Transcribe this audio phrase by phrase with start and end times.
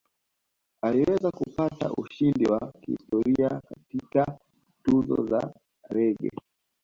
[0.81, 4.37] Aliweza kupata ushindi wa kihistoria katika
[4.83, 5.53] Tuzo za
[5.89, 6.31] Reggae